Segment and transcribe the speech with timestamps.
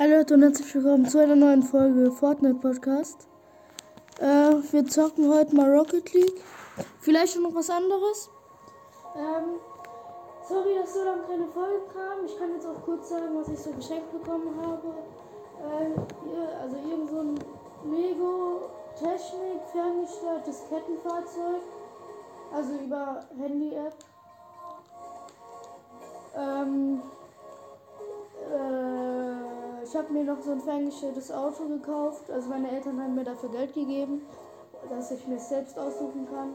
[0.00, 3.28] Hallo Leute und herzlich willkommen zu einer neuen Folge Fortnite Podcast.
[4.18, 4.24] Äh,
[4.72, 6.40] wir zocken heute mal Rocket League.
[7.02, 8.30] Vielleicht schon noch was anderes.
[9.14, 9.60] Ähm,
[10.48, 12.24] sorry, dass so lange keine Folgen kamen.
[12.24, 14.88] Ich kann jetzt auch kurz sagen, was ich so geschenkt bekommen habe.
[15.68, 15.90] Äh,
[16.24, 17.34] hier, also irgend so ein
[17.92, 21.60] Lego Technik ferngesteuertes Kettenfahrzeug.
[22.54, 23.96] Also über Handy-App.
[26.38, 27.02] Ähm,
[28.50, 29.09] äh,
[29.90, 32.30] ich habe mir noch so ein ferngesteuertes Auto gekauft.
[32.30, 34.22] Also meine Eltern haben mir dafür Geld gegeben,
[34.88, 36.54] dass ich mir selbst aussuchen kann.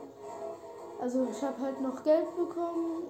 [1.01, 3.03] Also ich habe halt noch Geld bekommen.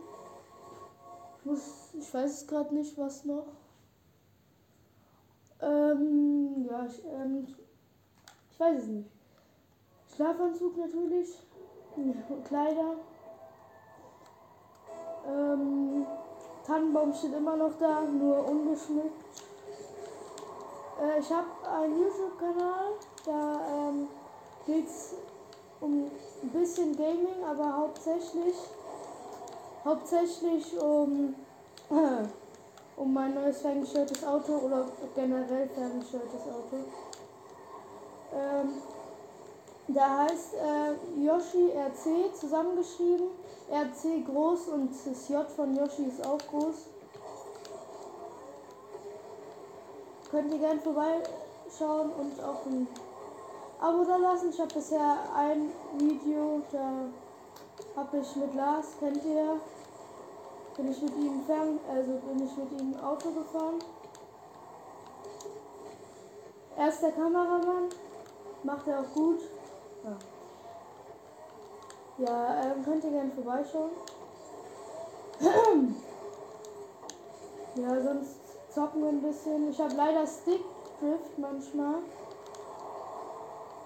[1.37, 3.45] Ich, muss, ich weiß es gerade nicht, was noch.
[5.61, 7.47] Ähm, ja, ich, ähm,
[8.49, 9.09] ich weiß es nicht.
[10.15, 11.37] Schlafanzug natürlich.
[12.47, 12.95] Kleider.
[15.27, 16.07] Ähm,
[16.65, 19.25] Tannenbaum steht immer noch da, nur ungeschmückt.
[21.01, 22.93] Äh, ich habe einen YouTube-Kanal,
[23.25, 24.07] da ähm,
[24.65, 25.15] geht es
[25.81, 26.09] um
[26.41, 28.55] ein bisschen Gaming, aber hauptsächlich,
[29.83, 31.35] hauptsächlich um,
[31.89, 32.25] äh,
[32.97, 36.77] um mein neues ferngesteuertes Auto oder generell ferngesteuertes Auto.
[38.33, 38.81] Ähm,
[39.87, 43.27] da heißt äh, Yoshi RC zusammengeschrieben.
[43.69, 46.75] RC groß und das J von Yoshi ist auch groß.
[50.35, 52.89] Könnt ihr gerne vorbeischauen und auch ein
[53.79, 54.49] Abo da lassen.
[54.49, 57.05] Ich habe bisher ein Video, da
[57.95, 59.61] habe ich mit Lars, kennt ihr,
[60.75, 63.75] bin ich mit ihm fern, also bin ich mit ihm Auto gefahren.
[66.75, 67.87] Er ist der Kameramann,
[68.63, 69.39] macht er auch gut.
[70.03, 70.17] Ja,
[72.25, 73.91] ja ähm, könnt ihr gerne vorbeischauen.
[77.77, 78.44] ja, sonst
[78.75, 79.69] zocken ein bisschen.
[79.69, 80.61] Ich habe leider Stick
[80.99, 81.95] Drift manchmal.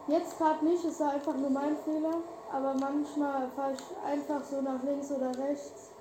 [0.07, 2.15] Jetzt gerade nicht, ist einfach nur mein Fehler.
[2.51, 5.91] Aber manchmal fahre ich einfach so nach links oder rechts.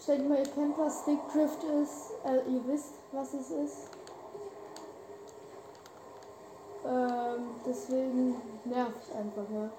[0.00, 2.12] Ich denke mal, ihr kennt, was Stick Drift ist.
[2.24, 3.88] Äh, ihr wisst, was es ist.
[6.84, 9.70] Ähm, deswegen nervt einfach, ja.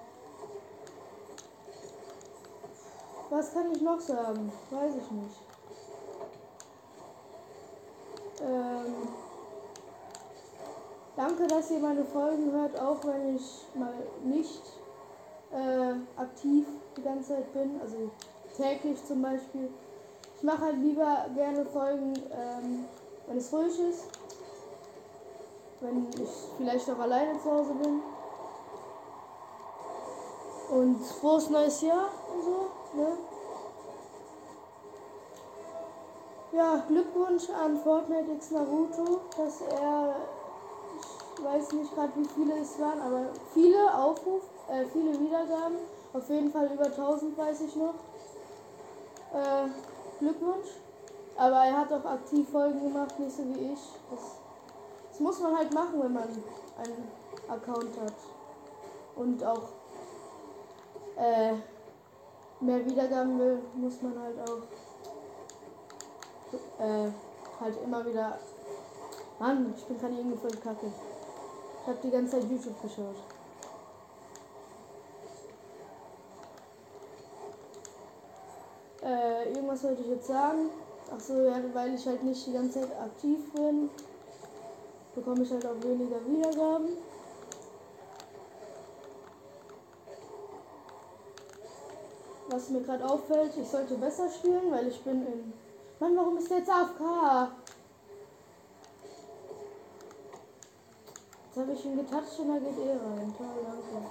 [3.28, 4.50] Was kann ich noch sagen?
[4.70, 5.49] Weiß ich nicht.
[8.42, 9.08] Ähm,
[11.16, 13.92] danke, dass ihr meine Folgen hört, auch wenn ich mal
[14.24, 14.62] nicht
[15.52, 17.80] äh, aktiv die ganze Zeit bin.
[17.80, 18.10] Also
[18.56, 19.68] täglich zum Beispiel.
[20.36, 22.86] Ich mache halt lieber gerne Folgen, ähm,
[23.26, 24.04] wenn es ruhig ist.
[25.80, 28.00] Wenn ich vielleicht auch alleine zu Hause bin.
[30.70, 32.70] Und frohes neues Jahr und so.
[32.96, 33.18] Ne?
[36.52, 40.16] Ja, Glückwunsch an Fortnite X Naruto, dass er,
[41.38, 45.76] ich weiß nicht gerade wie viele es waren, aber viele Aufruf, äh, viele Wiedergaben.
[46.12, 47.94] Auf jeden Fall über 1000 weiß ich noch.
[49.32, 49.68] Äh,
[50.18, 50.70] Glückwunsch.
[51.36, 53.80] Aber er hat auch aktiv Folgen gemacht, nicht so wie ich.
[54.10, 54.20] Das,
[55.08, 57.10] das muss man halt machen, wenn man einen
[57.48, 58.14] Account hat.
[59.14, 59.68] Und auch
[61.16, 61.52] äh,
[62.60, 64.89] mehr Wiedergaben will, muss man halt auch
[66.52, 67.10] äh,
[67.60, 68.38] halt immer wieder.
[69.38, 70.92] Mann, ich bin gerade irgendwie voll kacke.
[71.82, 73.16] Ich habe die ganze Zeit YouTube geschaut.
[79.02, 80.70] Äh, irgendwas wollte ich jetzt sagen.
[81.12, 83.90] Ach so, ja, weil ich halt nicht die ganze Zeit aktiv bin,
[85.14, 86.90] bekomme ich halt auch weniger Wiedergaben.
[92.48, 95.52] Was mir gerade auffällt, ich sollte besser spielen, weil ich bin in
[96.00, 97.52] Mann, warum ist der jetzt AFK?
[101.44, 103.34] Jetzt habe ich ihn getatscht und er geht eh rein.
[103.36, 104.06] Toll, danke.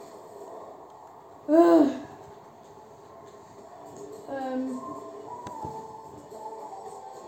[1.47, 1.81] Äh.
[4.31, 4.79] Ähm,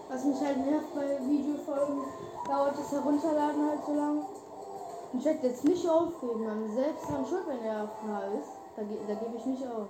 [0.09, 2.03] was mich halt nervt bei Videofolgen,
[2.47, 4.25] dauert das Herunterladen halt so lang.
[5.13, 8.51] Ich werde jetzt nicht aufgeben, man selbst dran schuld, wenn er AFK ist.
[8.75, 9.87] Da, da gebe ich nicht auf.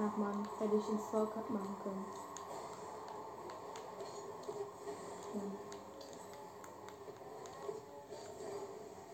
[0.00, 2.04] Ach hätte ich ins Vorcut machen können.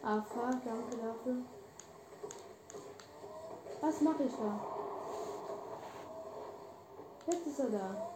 [0.02, 0.10] Ja.
[0.10, 1.36] AFK, danke dafür.
[3.80, 4.60] Was mache ich da?
[7.26, 8.08] Jetzt ist er da.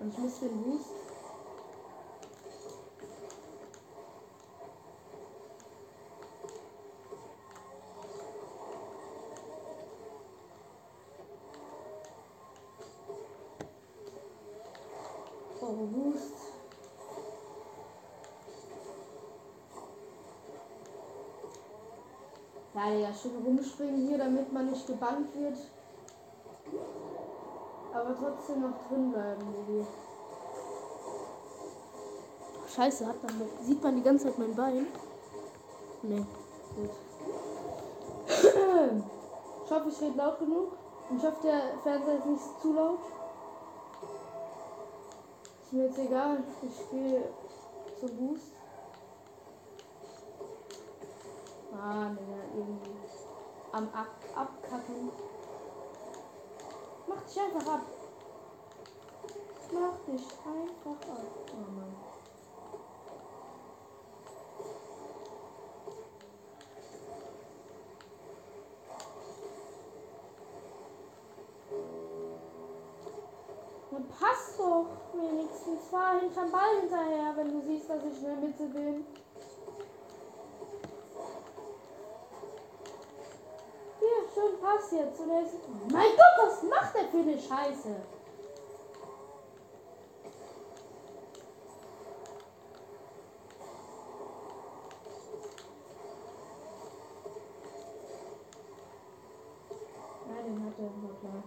[0.00, 1.07] Und ich muss den Boost.
[22.90, 25.58] Ja, schön rumspringen hier, damit man nicht gebannt wird.
[27.92, 29.86] Aber trotzdem noch drin bleiben, Digga.
[32.74, 33.62] Scheiße, hat man noch.
[33.62, 34.86] Sieht man die ganze Zeit mein Bein?
[36.02, 36.24] Nee,
[36.76, 36.90] gut.
[39.64, 40.72] Ich hoffe, ich rede laut genug.
[41.10, 43.00] Und ich hoffe, der Fernseher ist nicht zu laut.
[45.62, 46.42] Ist mir jetzt egal.
[46.62, 47.24] Ich spiele
[48.00, 48.57] zum Boost.
[51.78, 52.16] Ne,
[52.54, 52.90] irgendwie.
[53.70, 55.12] Am Ab Abkacken.
[57.06, 57.80] Mach dich einfach ab.
[59.72, 61.24] Mach dich einfach ab.
[61.52, 61.94] Oh Mann.
[73.92, 75.88] Dann passt doch wenigstens.
[75.90, 79.06] Fahr hinterm Ball hinterher, wenn du siehst, dass ich in der Mitte bin.
[84.68, 85.18] Passt jetzt.
[85.20, 85.54] Und er ist,
[85.90, 87.96] mein Gott, was macht der für eine Scheiße?
[100.26, 101.42] Nein, den hat er noch klar.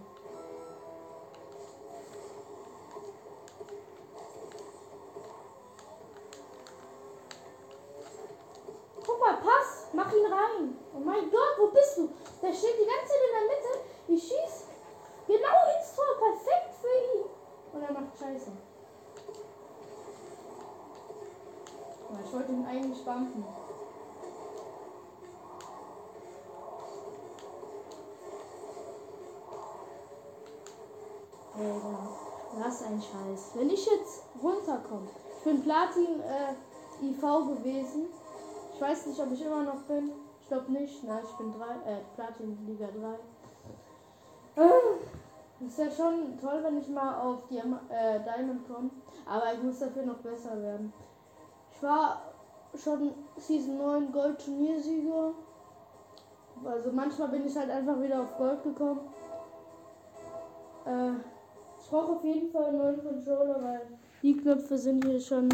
[9.06, 10.76] Guck mal, Pass, mach ihn rein.
[10.94, 12.08] Oh mein Gott, wo bist du?
[12.42, 13.72] Der steht die ganze Zeit in der Mitte.
[14.08, 14.66] Ich schieß
[15.28, 17.24] genau ins Tor, perfekt für ihn.
[17.72, 18.50] Und er macht Scheiße.
[22.10, 22.34] Ja, ich
[23.04, 23.44] bumpen.
[31.58, 32.08] Alter,
[32.54, 33.52] was ein Scheiß.
[33.54, 35.08] Wenn ich jetzt runterkomme,
[35.38, 38.06] ich bin Platin äh, IV gewesen.
[38.74, 40.12] Ich weiß nicht, ob ich immer noch bin.
[40.40, 41.04] Ich glaube nicht.
[41.04, 42.88] Nein, ich bin drei, äh, Platin Liga
[44.54, 44.62] 3.
[44.64, 48.90] Äh, ist ja schon toll, wenn ich mal auf Diam äh, Diamond komme.
[49.26, 50.92] Aber ich muss dafür noch besser werden.
[51.74, 52.31] Ich war
[52.74, 55.32] schon Season 9 Gold Turniersieger.
[56.64, 59.00] Also manchmal bin ich halt einfach wieder auf Gold gekommen.
[60.86, 61.12] Äh,
[61.80, 63.80] ich brauche auf jeden Fall einen neuen Controller, weil
[64.22, 65.48] die Knöpfe sind hier schon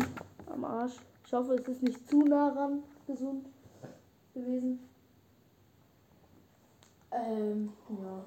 [0.53, 0.97] am Arsch.
[1.25, 3.47] Ich hoffe, es ist nicht zu nah ran gesund
[4.35, 4.89] gewesen.
[7.11, 8.25] Ähm, ja.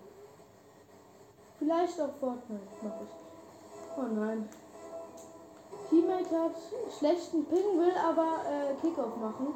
[1.59, 3.97] Vielleicht auch Fortnite mache ich.
[3.97, 4.49] Oh nein.
[5.91, 6.55] Teammate hat
[6.97, 9.53] schlechten Ping, will aber äh, Kickoff machen.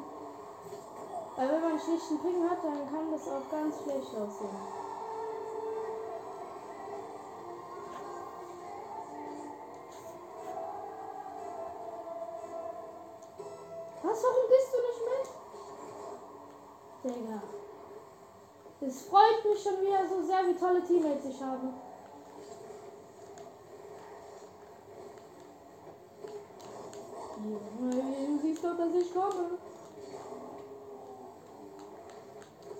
[1.34, 4.50] Weil wenn man einen schlechten Ping hat, dann kann das auch ganz schlecht aussehen.
[14.02, 15.02] Was, warum bist du nicht
[17.02, 17.16] mit?
[17.16, 17.42] Digga.
[18.82, 21.68] Es freut mich schon wieder so sehr, wie tolle Teammates ich habe.
[27.48, 27.58] Ja,
[28.36, 29.58] Du siehst doch, dass ich komme.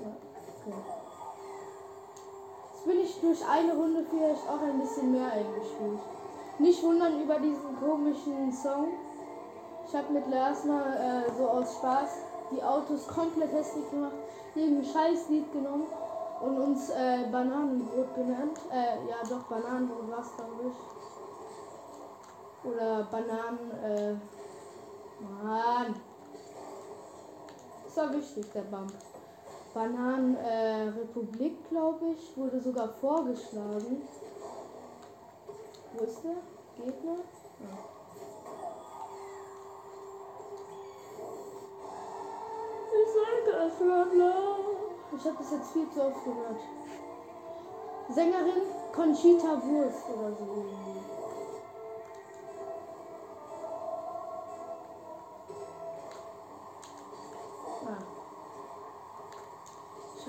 [0.00, 0.16] Ja,
[0.66, 0.76] okay.
[2.72, 6.00] Jetzt bin ich durch eine Runde vielleicht auch ein bisschen mehr eingespielt.
[6.58, 8.88] Nicht wundern über diesen komischen Song.
[9.86, 12.10] Ich habe mit Lars mal äh, so aus Spaß
[12.50, 14.14] die Autos komplett hässlich gemacht,
[14.54, 15.86] irgendein Scheißlied genommen
[16.40, 18.58] und uns äh, Bananenbrot genannt.
[18.72, 20.76] Äh, ja doch, Bananenbrot war es, glaube ich.
[22.70, 24.14] Oder Bananen, äh,
[25.20, 25.94] Mann.
[27.86, 28.92] Ist war wichtig, der Bump.
[29.72, 30.90] Bananen äh,
[31.68, 34.02] glaube ich, wurde sogar vorgeschlagen.
[35.92, 36.36] Wo ist der?
[36.76, 37.16] Gegner?
[37.60, 37.78] Ja.
[42.92, 44.34] Ich sag das, bla bla.
[45.16, 46.60] Ich habe das jetzt viel zu oft gehört.
[48.10, 51.25] Sängerin Conchita Wurst oder so irgendwie.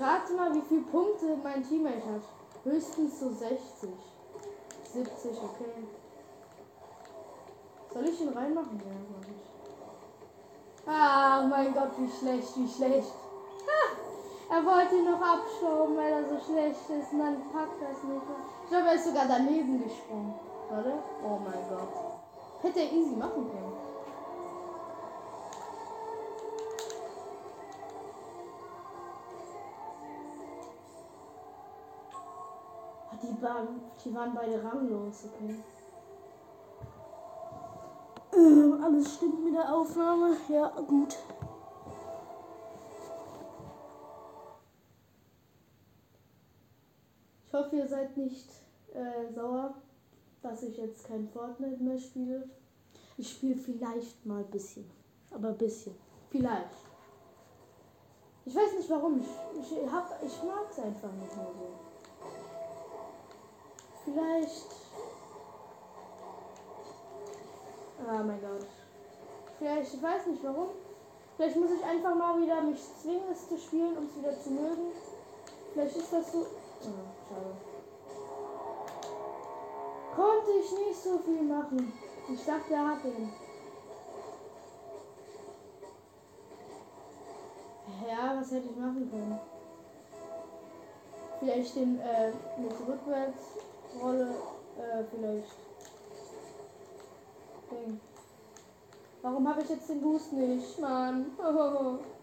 [0.00, 2.22] Rate mal, wie viele Punkte mein Teammate hat.
[2.64, 3.90] Höchstens so 60.
[4.92, 5.86] 70, okay.
[7.92, 8.78] Soll ich ihn reinmachen?
[8.78, 9.48] Ja, mach ich.
[10.86, 13.12] Ah, mein Gott, wie schlecht, wie schlecht.
[13.66, 17.12] Ah, er wollte ihn noch abstauben, weil er so schlecht ist.
[17.12, 18.22] Und dann packt er es nicht.
[18.64, 20.34] Ich glaube, er ist sogar daneben gesprungen.
[20.70, 20.92] Warte.
[21.22, 21.88] Oh mein Gott.
[22.62, 23.67] Hätte er easy machen können.
[33.22, 35.54] Die waren, die waren beide ranglos, okay.
[38.34, 40.36] Ähm, alles stimmt mit der Aufnahme.
[40.48, 41.16] Ja, gut.
[47.58, 48.48] hoffe, ihr seid nicht
[48.94, 49.74] äh, sauer,
[50.42, 52.48] dass ich jetzt kein Fortnite mehr spiele.
[53.16, 54.88] Ich spiele vielleicht mal ein bisschen.
[55.30, 55.94] Aber ein bisschen.
[56.30, 56.68] Vielleicht.
[58.44, 59.20] Ich weiß nicht warum.
[59.20, 61.87] Ich, ich, ich mag es einfach nicht mehr so.
[64.12, 64.66] Vielleicht.
[68.00, 68.66] Oh mein Gott.
[69.58, 70.68] Vielleicht, ich weiß nicht warum.
[71.36, 74.50] Vielleicht muss ich einfach mal wieder mich zwingen, es zu spielen, um es wieder zu
[74.50, 74.92] mögen.
[75.72, 76.38] Vielleicht ist das so.
[76.38, 76.84] Oh,
[77.28, 77.54] schade.
[80.16, 81.92] Konnte ich nicht so viel machen.
[82.32, 83.32] Ich dachte, er hat den.
[88.08, 89.38] Ja, was hätte ich machen können?
[91.40, 92.72] Vielleicht den äh, mit
[93.94, 94.34] Rückwärtsrolle,
[94.76, 95.54] äh, vielleicht.
[97.70, 98.00] Ding.
[99.22, 101.26] Warum habe ich jetzt den Boost nicht, Mann?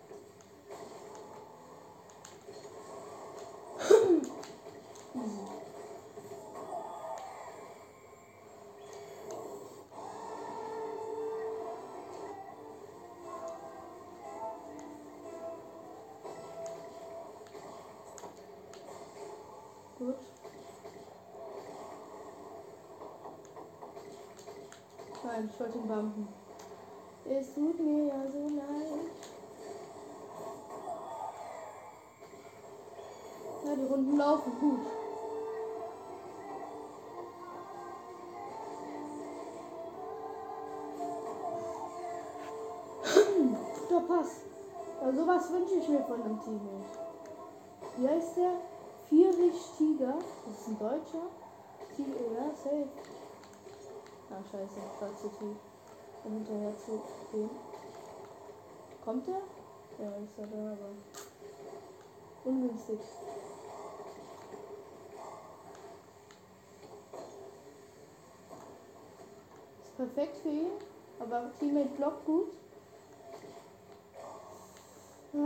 [25.88, 26.28] Bumpen.
[27.28, 29.12] Es tut mir ja so leid.
[33.66, 34.80] Ja, die Runden laufen gut.
[43.88, 44.42] Guter Pass.
[45.02, 47.00] Ja, sowas wünsche ich mir von einem Teammate.
[47.98, 48.52] Wie heißt der?
[49.10, 50.16] Vierich Tiger.
[50.46, 51.28] Das ist ein Deutscher.
[51.96, 52.88] Tiger, ja, safe.
[54.30, 55.75] Ah, scheiße, schwarze Tiger
[56.26, 57.02] um hinterher zu
[57.32, 57.50] gehen.
[59.04, 59.42] Kommt er?
[60.04, 60.92] Ja, ist er da, aber
[62.44, 63.00] ungünstig.
[69.84, 70.72] Ist perfekt für ihn,
[71.20, 72.52] aber Teammate blockt gut.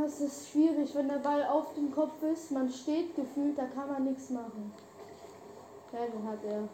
[0.06, 2.52] Es ist schwierig, wenn der Ball auf dem Kopf ist.
[2.52, 4.72] Man steht gefühlt, da kann man nichts machen.
[5.92, 6.70] Ja, den hat er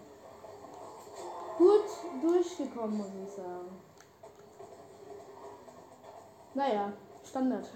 [1.57, 1.85] gut
[2.21, 3.94] durchgekommen, muss ich sagen.
[6.55, 7.67] Naja, Standard.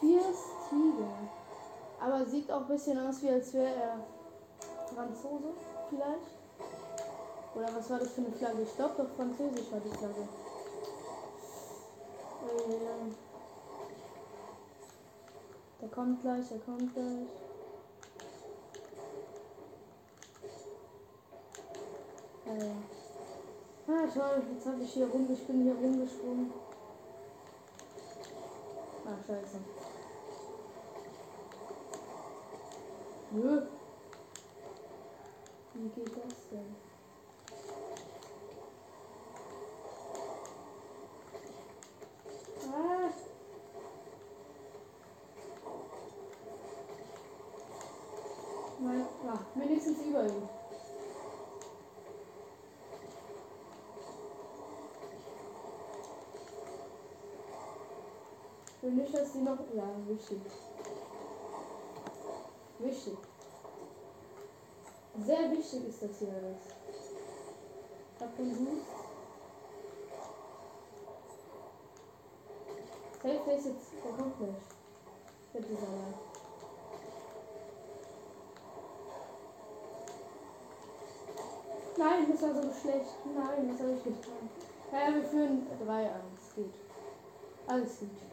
[0.00, 0.20] Vier
[0.68, 1.14] Tiger.
[1.98, 3.98] Aber sieht auch ein bisschen aus, wie als wäre er
[4.94, 5.54] Franzose,
[5.88, 6.36] vielleicht.
[7.54, 8.62] Oder was war das für eine Flagge?
[8.62, 10.28] Ich glaube doch französisch war die Flagge.
[12.44, 13.12] Äh,
[15.80, 17.28] der kommt gleich, der kommt gleich.
[22.46, 22.91] Äh.
[23.94, 26.50] Ah, toll, jetzt habe ich hier rum, ich bin hier rumgesprungen.
[29.04, 29.58] Ah, scheiße.
[33.32, 33.66] Nö.
[35.74, 36.74] Wie geht das denn?
[42.72, 43.10] Ah.
[48.80, 50.61] Nein, ja, wenigstens über ihn.
[58.92, 59.58] Nicht, dass die noch.
[59.74, 60.38] Ja, wichtig.
[62.78, 63.18] Wichtig.
[65.26, 66.56] Sehr wichtig ist das hier alles.
[68.20, 68.86] Hab den Boost.
[73.22, 73.92] Safe, ist jetzt.
[74.04, 74.52] Der kommt nicht.
[75.52, 76.14] Bitte, Salah.
[81.98, 83.10] Nein, das war so schlecht.
[83.24, 84.50] Nein, was habe ich getan?
[84.90, 86.10] Ja, wir führen 3-1.
[86.56, 86.74] Geht.
[87.68, 88.31] Alles gut.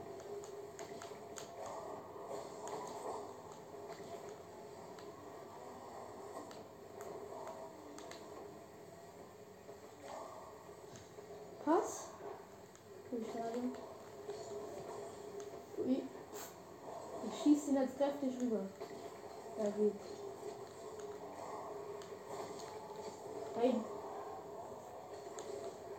[18.09, 18.61] Kräftig rüber.
[19.57, 19.93] Ja, gut.
[23.55, 23.75] Hey.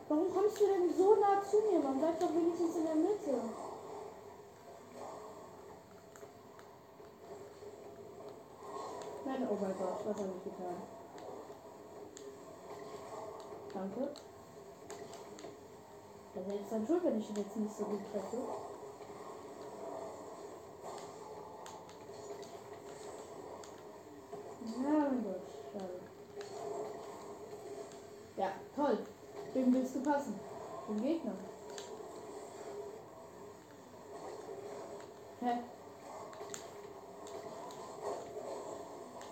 [0.08, 1.78] Warum kommst du denn so nah zu mir?
[1.78, 3.40] Man bleibt doch wenigstens in der Mitte.
[9.24, 10.76] Nein, oh mein Gott, was habe ich getan?
[13.72, 14.08] Danke.
[16.34, 18.69] Das ist dann schuld, wenn ich ihn jetzt nicht so gut treffe.
[35.40, 35.58] Hä?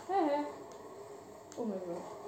[0.09, 0.45] Hä?
[1.59, 2.19] Oh mein Gott.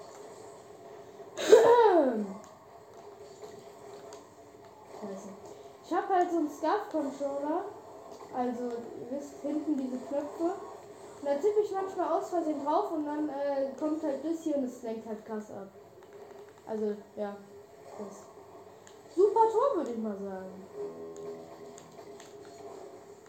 [5.91, 7.65] Ich habe halt so einen Scarf-Controller.
[8.33, 10.45] Also, ihr wisst, hinten diese Knöpfe.
[10.45, 14.57] Und da tippe ich manchmal aus Versehen drauf und dann äh, kommt halt das hier
[14.57, 15.67] und es lenkt halt krass ab.
[16.65, 17.37] Also, ja.
[17.99, 18.23] Das.
[19.17, 20.65] Super Tor, würde ich mal sagen.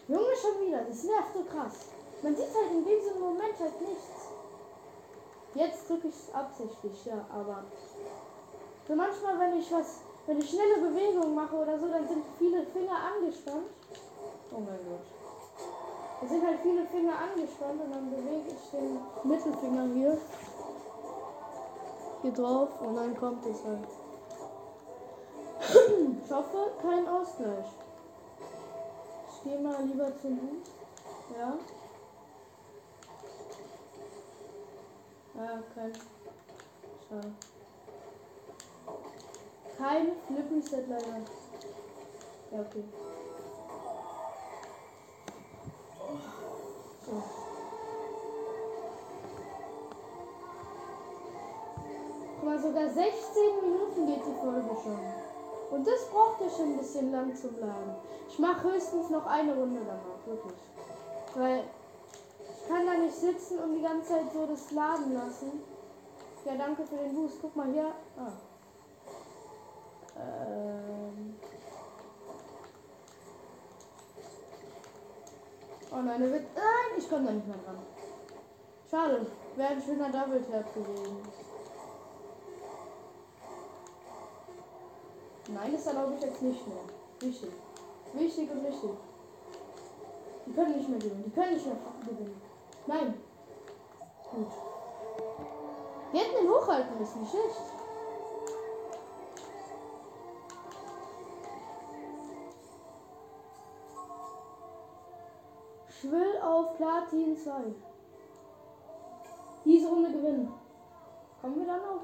[0.08, 0.82] Junge, schon wieder.
[0.82, 1.86] Das nervt so krass.
[2.22, 4.28] Man sieht halt in diesem Moment halt nichts.
[5.54, 7.64] Jetzt drücke ich es absichtlich, ja, aber
[8.88, 12.64] so manchmal, wenn ich was, wenn ich schnelle Bewegungen mache oder so, dann sind viele
[12.64, 13.68] Finger angespannt.
[14.50, 15.06] Oh mein Gott.
[16.20, 20.18] Da sind halt viele Finger angespannt und dann bewege ich den Mittelfinger hier,
[22.22, 23.86] hier drauf und dann kommt es halt.
[26.24, 27.66] ich hoffe, kein Ausgleich.
[29.44, 30.70] Gehe mal lieber zum Boost.
[31.36, 31.58] Ja.
[35.34, 35.92] Ja, kein.
[37.08, 37.32] Schade.
[39.76, 41.18] Kein Flip Reset leider.
[42.52, 42.84] Ja, okay.
[47.04, 47.22] So.
[52.36, 53.10] Guck mal, sogar 16
[53.62, 55.31] Minuten geht die Folge schon.
[55.72, 57.96] Und das braucht ja schon ein bisschen lang zum Laden.
[58.28, 60.60] Ich mache höchstens noch eine Runde danach, wirklich.
[61.34, 61.64] Weil
[62.40, 65.62] ich kann da nicht sitzen und die ganze Zeit so das laden lassen.
[66.44, 67.38] Ja, danke für den Boost.
[67.40, 67.86] Guck mal hier.
[68.18, 68.32] Ah.
[70.18, 71.36] Ähm.
[75.90, 76.44] Oh nein, er wird.
[76.54, 77.78] Nein, ich komme da nicht mehr dran.
[78.90, 79.26] Schade.
[79.56, 81.16] Wäre ein schöner Double Tap gewesen.
[85.48, 86.84] Nein, das erlaube ich jetzt nicht mehr.
[87.20, 87.52] Wichtig.
[88.12, 88.90] Wichtig und wichtig.
[90.46, 91.24] Die können nicht mehr gewinnen.
[91.26, 91.76] Die können nicht mehr
[92.06, 92.40] gewinnen.
[92.86, 93.14] Nein.
[94.30, 94.46] Gut.
[96.12, 97.60] Wir hätten den hochhalten müssen, nicht schlecht.
[105.88, 107.52] Ich will auf Platin 2.
[109.64, 110.52] Diese Runde gewinnen.
[111.40, 112.00] Kommen wir dann auf?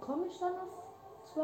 [0.00, 0.68] Komme ich dann auf
[1.34, 1.42] 2?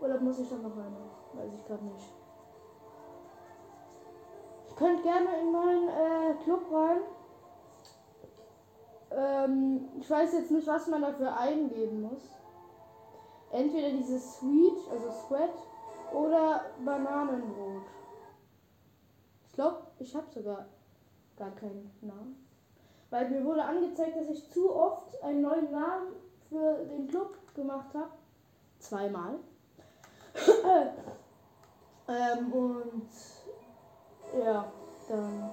[0.00, 0.96] Oder muss ich dann noch eine?
[1.34, 2.12] Weiß ich gerade nicht.
[4.68, 7.00] Ich könnte gerne in meinen äh, Club rein.
[9.10, 12.34] Ähm, ich weiß jetzt nicht, was man dafür eingeben muss.
[13.50, 15.50] Entweder dieses Sweet, also Sweat,
[16.12, 17.82] oder Bananenbrot.
[19.46, 20.66] Ich glaube, ich habe sogar
[21.36, 22.46] gar keinen Namen.
[23.10, 26.12] Weil mir wurde angezeigt, dass ich zu oft einen neuen Namen
[26.48, 28.10] für den Club gemacht habe.
[28.78, 29.40] Zweimal.
[32.08, 33.10] Ähm, und
[34.42, 34.64] ja,
[35.08, 35.50] dann.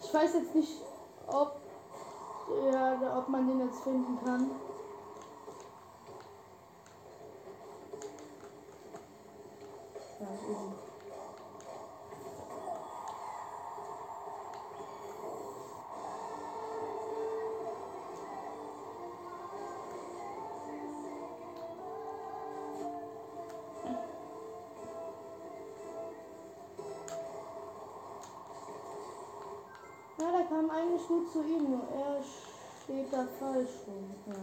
[0.00, 0.82] Ich weiß jetzt nicht,
[1.26, 1.56] ob,
[2.70, 4.50] ja, ob man den jetzt finden kann.
[10.20, 10.26] Ja,
[30.48, 32.22] kam eigentlich gut zu ihm, nur er
[32.82, 34.14] steht da falsch rum.
[34.26, 34.34] Ja.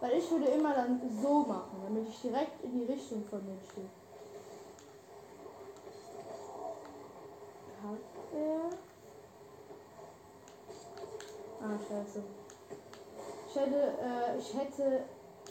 [0.00, 3.56] Weil ich würde immer dann so machen, damit ich direkt in die Richtung von mir
[3.70, 3.88] stehe.
[7.82, 7.98] Hat
[8.34, 8.70] er?
[11.60, 12.22] Ah, scheiße.
[13.48, 15.04] Ich hätte, äh, ich hätte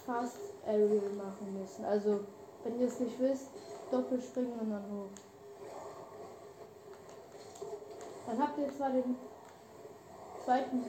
[0.05, 1.85] fast Aerial machen müssen.
[1.85, 2.19] Also,
[2.63, 3.47] wenn ihr es nicht wisst,
[3.89, 5.09] doppelspringen und dann hoch.
[8.27, 9.15] Dann habt ihr zwar den
[10.43, 10.85] zweiten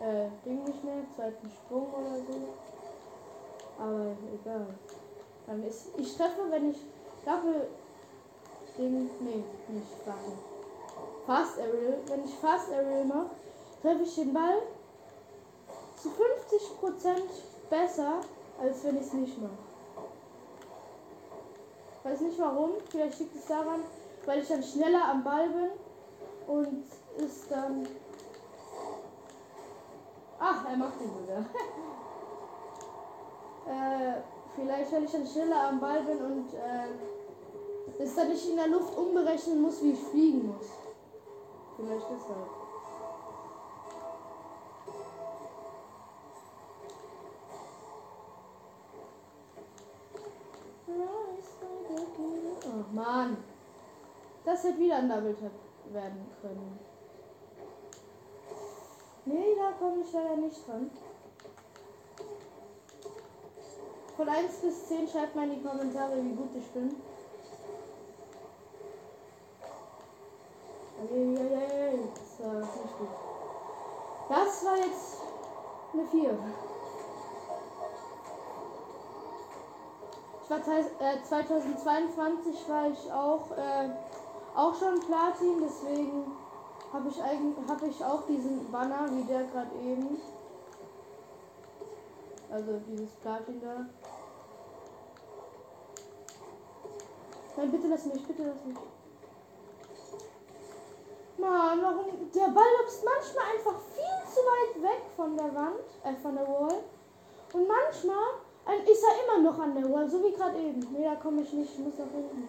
[0.00, 2.48] äh, Ding nicht mehr, zweiten Sprung oder so.
[3.78, 4.66] Aber egal.
[5.46, 5.88] Dann ist.
[5.96, 6.78] Ich treffe, wenn ich
[7.24, 7.68] Doppel
[8.76, 9.10] Ding.
[9.20, 10.32] Nee, nicht Warte.
[11.26, 11.98] Fast Aerial.
[12.06, 13.30] Wenn ich Fast Aerial mache,
[13.82, 14.62] treffe ich den Ball
[15.96, 17.20] zu 50%
[17.68, 18.20] besser,
[18.60, 19.52] als wenn ich es nicht mache.
[22.02, 22.70] Weiß nicht warum.
[22.88, 23.84] Vielleicht liegt es daran,
[24.24, 25.70] weil ich dann schneller am Ball bin
[26.46, 26.84] und
[27.18, 27.86] ist dann.
[30.42, 31.40] Ach, er macht ihn sogar.
[33.68, 34.22] äh,
[34.56, 38.68] vielleicht, weil ich dann schneller am Ball bin und äh, ist dann nicht in der
[38.68, 40.66] Luft umberechnen muss, wie ich fliegen muss.
[41.76, 42.48] Vielleicht deshalb.
[52.66, 53.36] Oh Mann.
[54.44, 55.52] Das hätte wieder ein Double Tap
[55.92, 56.89] werden können.
[59.24, 60.90] Nee, da komme ich leider nicht dran.
[64.16, 66.94] Von 1 bis 10 schreibt mal in die Kommentare, wie gut ich bin.
[71.00, 73.08] Das war nicht gut.
[74.28, 75.22] Das war jetzt
[75.92, 76.38] eine 4.
[80.42, 83.90] Ich war äh, 2022 war ich auch, äh,
[84.54, 86.39] auch schon Platin, deswegen
[86.92, 90.20] habe ich eigentlich habe ich auch diesen Banner wie der gerade eben.
[92.50, 93.86] Also dieses Platin da.
[97.56, 98.76] Nein, bitte lass mich, bitte lass mich.
[101.38, 102.30] Mann, warum?
[102.34, 106.46] Der Ball ist manchmal einfach viel zu weit weg von der Wand, äh, von der
[106.46, 106.82] Wall.
[107.52, 108.40] Und manchmal
[108.86, 110.80] ist er immer noch an der Wall, so wie gerade eben.
[110.92, 112.48] Nee, da komme ich nicht, ich muss nach hinten.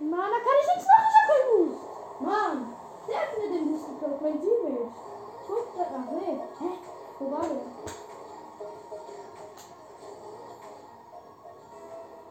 [0.09, 1.79] machen, ich hab keinen Boost.
[2.19, 2.75] Mann,
[3.07, 4.91] der hat mir den Boost geklaut, mein Teammate.
[5.47, 6.39] Guck da, ach nee.
[6.59, 6.69] Hä?
[7.19, 7.61] Wo war der?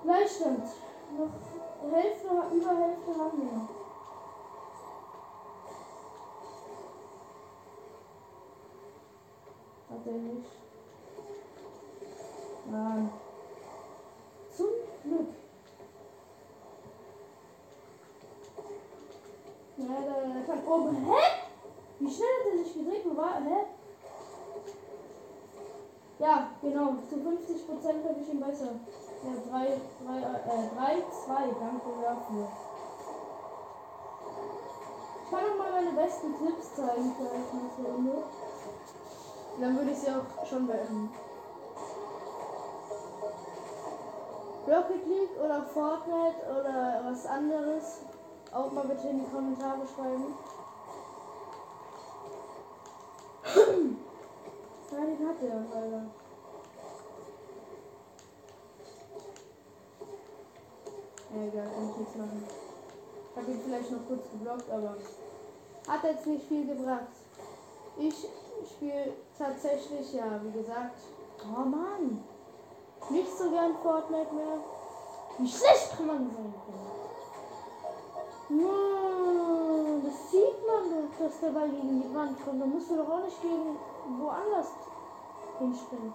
[0.02, 0.68] Gleichstand.
[1.16, 3.68] Noch Hälfte, über Hälfte haben wir noch.
[9.90, 10.50] Hat er nicht.
[12.70, 13.10] Nein.
[14.56, 14.66] Zum
[15.02, 15.28] Glück.
[19.76, 20.96] Ja, der, der kann oben.
[20.96, 21.22] Hä?
[21.98, 23.04] Wie schnell hat er sich gedreht?
[23.04, 23.40] Wo war er?
[23.40, 23.66] Hä?
[26.18, 26.94] Ja, genau.
[27.08, 28.70] Zu 50 Prozent habe ich ihn besser.
[29.24, 29.66] Ja, 3,
[30.06, 31.34] 3, äh, 3, 2.
[31.34, 32.48] Danke dafür.
[35.24, 38.22] Ich kann noch mal meine besten Clips zeigen für euch nächste Runde.
[39.60, 41.10] Dann würde ich sie auch schon beenden.
[44.66, 48.00] Rocket League oder Fortnite oder was anderes
[48.52, 50.34] auch mal bitte in die Kommentare schreiben.
[54.90, 56.23] ja, den hat er, leider.
[61.34, 62.44] Ja, egal, kann ich nichts machen.
[63.34, 64.96] Habe ihn vielleicht noch kurz geblockt, aber
[65.88, 67.10] hat jetzt nicht viel gebracht.
[67.98, 68.14] Ich
[68.70, 71.00] spiele tatsächlich, ja, wie gesagt.
[71.42, 72.22] Oh Mann!
[73.10, 74.58] Nicht so gern Fortnite mehr.
[75.38, 77.04] Wie schlecht kann man sein können.
[78.62, 82.62] Ja, das sieht man doch, dass der Ball gegen die Wand kommt.
[82.62, 83.76] Da musst du doch auch nicht gegen
[84.20, 84.68] woanders
[85.58, 86.14] hinstellen.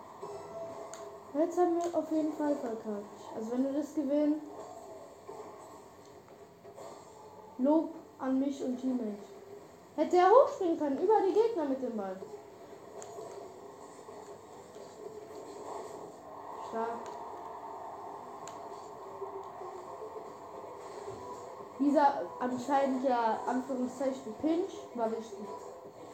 [1.33, 3.35] Jetzt haben wir auf jeden Fall verkackt.
[3.35, 4.41] Also wenn wir das gewinnen,
[7.59, 9.17] Lob an mich und Teammate.
[9.95, 12.15] Hätte er hochspringen können, über die Gegner mit dem Ball.
[16.69, 16.89] Stark.
[21.79, 25.47] Dieser anscheinend ja Anführungszeichen Pinch war wichtig.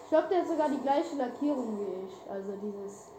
[0.04, 2.32] Ich glaube, der hat sogar die gleiche Lackierung wie ich.
[2.32, 3.10] Also dieses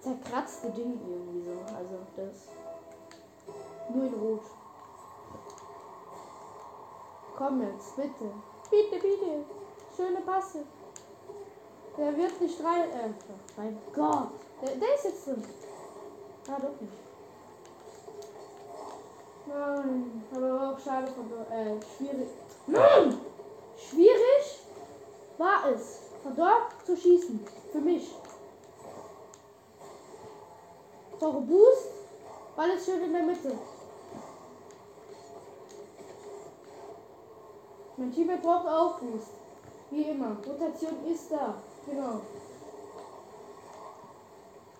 [0.00, 1.52] zerkratzte Ding irgendwie so.
[1.74, 2.48] Also das.
[3.94, 4.42] Nur in Rot.
[7.40, 8.30] Komm jetzt, bitte.
[8.70, 9.44] Bitte, bitte.
[9.96, 10.58] Schöne Passe.
[11.96, 12.90] Der wird nicht rein.
[12.90, 13.08] Äh,
[13.56, 14.28] mein Gott.
[14.60, 15.42] Der, der ist jetzt drin.
[16.50, 16.92] Ah, doch nicht.
[19.46, 22.28] Nein, aber auch schade von äh, schwierig.
[22.66, 23.18] Nein!
[23.74, 24.60] Schwierig
[25.38, 27.40] war es, von dort zu schießen.
[27.72, 28.14] Für mich.
[31.18, 31.88] Tore Boost,
[32.56, 33.58] weil es schön in der Mitte.
[38.00, 39.28] Mein Teammate braucht auch Boost.
[39.90, 40.34] Wie immer.
[40.46, 41.56] Rotation ist da.
[41.84, 42.22] Genau.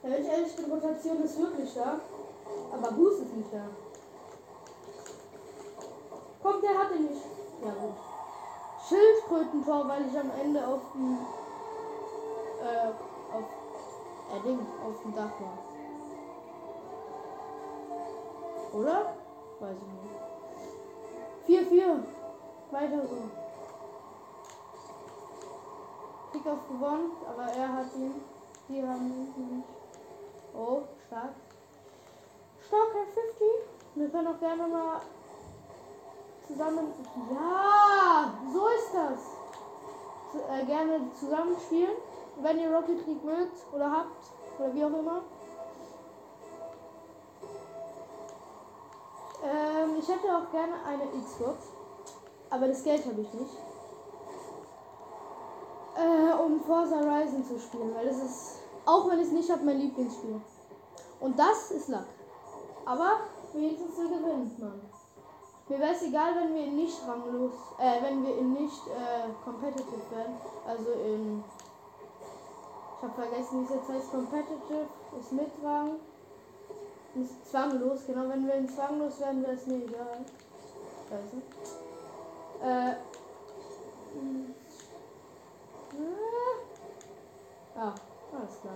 [0.00, 2.00] Wenn ich ehrlich bin, Rotation ist wirklich da.
[2.72, 3.66] Aber Boost ist nicht da.
[6.42, 7.22] Kommt, der hatte nicht.
[7.62, 7.96] Ja gut.
[8.88, 11.18] Schildkrötentor, weil ich am Ende auf dem
[12.62, 12.88] äh,
[13.36, 13.44] auf
[14.34, 15.58] äh, Ding, auf dem Dach war.
[18.80, 19.14] Oder?
[19.60, 19.76] Weiß
[21.46, 21.70] ich nicht.
[21.70, 22.19] 4-4.
[22.70, 23.30] Weiter so.
[26.32, 28.20] Kickoff gewonnen, aber er hat ihn.
[28.68, 29.68] Die haben ihn nicht.
[30.54, 31.34] Oh, stark.
[32.66, 33.46] Starker 50.
[33.96, 35.00] Wir können auch gerne mal
[36.46, 36.92] zusammen.
[37.32, 39.40] Ja, so ist das.
[40.48, 41.96] Äh, gerne zusammen spielen,
[42.40, 44.26] wenn ihr Rocket League mögt oder habt
[44.58, 45.22] oder wie auch immer.
[49.42, 51.72] Ähm, ich hätte auch gerne eine Xbox,
[52.50, 53.56] aber das Geld habe ich nicht.
[55.96, 59.64] Äh, um Forza Horizon zu spielen, weil das ist, auch wenn ich es nicht habe,
[59.64, 60.40] mein Lieblingsspiel.
[61.20, 62.06] Und das ist Luck.
[62.84, 63.20] Aber
[63.52, 64.80] wenigstens so gewinnt man.
[65.68, 70.10] Mir wäre es egal, wenn wir nicht ranglos, äh, wenn wir in nicht äh, competitive
[70.10, 70.34] werden.
[70.66, 71.44] Also in.
[72.96, 74.10] Ich habe vergessen, wie es jetzt heißt.
[74.10, 74.88] Competitive
[75.20, 75.96] ist mit Rang.
[77.14, 78.28] Ist zwanglos, genau.
[78.28, 80.24] Wenn wir in zwanglos werden, wäre es mir egal.
[81.08, 81.79] Scheiße.
[82.62, 82.94] Äh.
[84.12, 84.54] Hm.
[87.74, 87.94] Ah,
[88.32, 88.74] alles klar.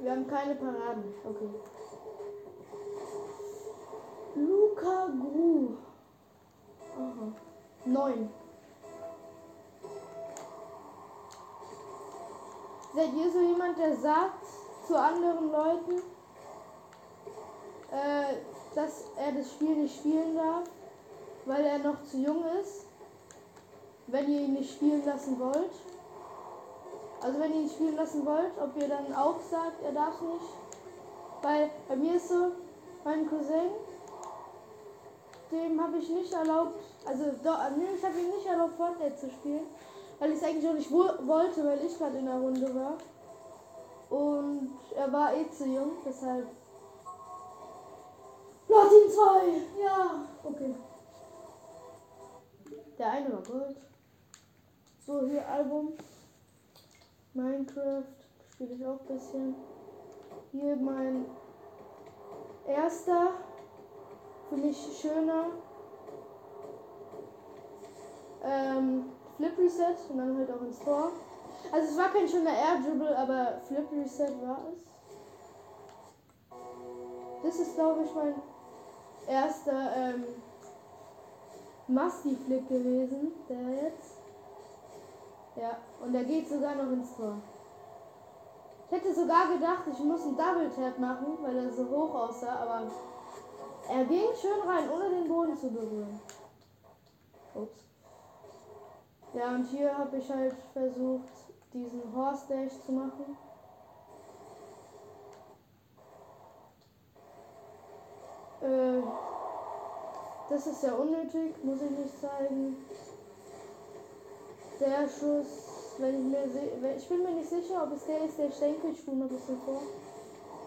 [0.00, 1.14] Wir haben keine Paraden.
[1.24, 1.48] Okay.
[4.34, 5.76] Luca Gru.
[6.98, 7.32] Aha.
[7.86, 8.30] Neun.
[12.94, 14.44] Seid ihr so jemand, der sagt
[14.86, 16.02] zu anderen Leuten,
[17.90, 18.34] äh,
[18.74, 20.64] dass er das Spiel nicht spielen darf,
[21.46, 22.86] weil er noch zu jung ist?
[24.06, 25.72] Wenn ihr ihn nicht spielen lassen wollt?
[27.22, 30.44] Also wenn ihr ihn spielen lassen wollt, ob ihr dann auch sagt, er darf nicht.
[31.42, 32.52] Weil bei mir ist so,
[33.04, 33.70] mein Cousin,
[35.50, 37.58] dem habe ich nicht erlaubt, also doch,
[37.96, 39.66] ich habe ihm nicht erlaubt, Fortnite zu spielen,
[40.18, 42.98] weil ich es eigentlich auch nicht wollte, weil ich gerade in der Runde war.
[44.14, 46.46] Und er war eh zu jung, deshalb.
[48.68, 49.82] Platin 2!
[49.82, 50.72] Ja, okay.
[52.96, 53.76] Der eine war Gold.
[55.04, 55.94] So, hier Album.
[57.32, 58.04] Minecraft
[58.52, 59.54] spiele ich auch ein bisschen.
[60.52, 61.26] Hier mein
[62.68, 63.30] erster,
[64.48, 65.46] für mich schöner
[68.44, 71.10] ähm, Flip Reset und dann halt auch ins Tor.
[71.72, 74.84] Also es war kein schöner Air Dribble, aber Flip Reset war es.
[77.42, 78.34] Das ist glaube ich mein
[79.26, 80.24] erster ähm,
[81.88, 84.14] Musty Flip gewesen, der jetzt.
[85.56, 87.36] Ja, und er geht sogar noch ins Tor.
[88.86, 92.56] Ich hätte sogar gedacht, ich muss einen Double Tap machen, weil er so hoch aussah,
[92.62, 92.90] aber
[93.88, 96.20] er ging schön rein, ohne den Boden zu berühren.
[97.54, 97.84] Ups.
[99.32, 101.43] Ja, und hier habe ich halt versucht,
[101.74, 103.36] diesen Horse Dash zu machen.
[108.62, 109.02] Äh,
[110.48, 112.76] das ist ja unnötig, muss ich nicht zeigen
[114.80, 118.50] der Schuss, wenn ich mir ich bin mir nicht sicher, ob es der ist, der
[118.52, 119.82] Schenkel, ich spule mal ein bisschen vor.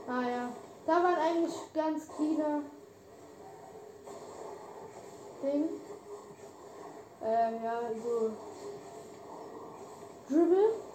[0.07, 0.49] Ah ja,
[0.85, 2.61] da waren eigentlich ganz cleaner
[5.43, 5.69] Ding.
[7.21, 8.31] Äh, ja, so
[10.29, 10.86] Dribble.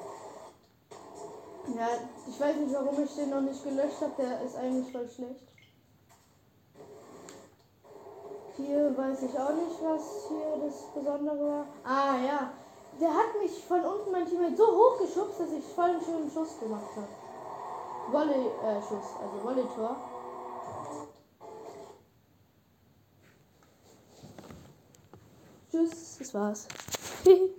[1.75, 1.89] Ja,
[2.29, 5.47] ich weiß nicht, warum ich den noch nicht gelöscht habe, der ist eigentlich voll schlecht.
[8.57, 11.67] Hier weiß ich auch nicht, was hier das Besondere war.
[11.85, 12.51] Ah ja,
[13.01, 16.31] der hat mich von unten mein Teammate so hoch geschubst, dass ich voll einen schönen
[16.31, 17.09] Schuss gemacht habe.
[18.11, 19.97] Volley-Schuss, äh, also Volley-Tor.
[25.71, 26.69] Tschüss, das war's.